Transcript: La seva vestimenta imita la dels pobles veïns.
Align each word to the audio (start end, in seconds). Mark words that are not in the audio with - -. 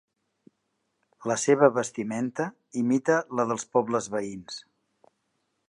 La 1.31 1.35
seva 1.41 1.69
vestimenta 1.75 2.47
imita 2.83 3.19
la 3.41 3.47
dels 3.53 3.67
pobles 3.77 4.09
veïns. 4.17 4.59